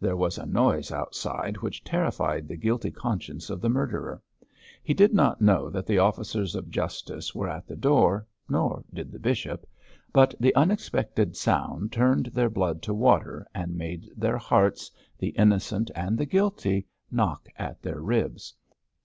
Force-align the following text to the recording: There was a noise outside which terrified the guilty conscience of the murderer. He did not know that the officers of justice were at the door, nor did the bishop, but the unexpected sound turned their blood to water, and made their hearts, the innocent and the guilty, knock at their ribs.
There 0.00 0.16
was 0.16 0.36
a 0.36 0.46
noise 0.46 0.90
outside 0.90 1.58
which 1.58 1.84
terrified 1.84 2.48
the 2.48 2.56
guilty 2.56 2.90
conscience 2.90 3.50
of 3.50 3.60
the 3.60 3.68
murderer. 3.68 4.20
He 4.82 4.94
did 4.94 5.14
not 5.14 5.40
know 5.40 5.70
that 5.70 5.86
the 5.86 6.00
officers 6.00 6.56
of 6.56 6.72
justice 6.72 7.36
were 7.36 7.48
at 7.48 7.68
the 7.68 7.76
door, 7.76 8.26
nor 8.48 8.82
did 8.92 9.12
the 9.12 9.20
bishop, 9.20 9.64
but 10.12 10.34
the 10.40 10.52
unexpected 10.56 11.36
sound 11.36 11.92
turned 11.92 12.26
their 12.34 12.50
blood 12.50 12.82
to 12.82 12.92
water, 12.94 13.46
and 13.54 13.76
made 13.76 14.10
their 14.16 14.38
hearts, 14.38 14.90
the 15.20 15.28
innocent 15.28 15.88
and 15.94 16.18
the 16.18 16.26
guilty, 16.26 16.88
knock 17.12 17.48
at 17.56 17.80
their 17.80 18.00
ribs. 18.00 18.54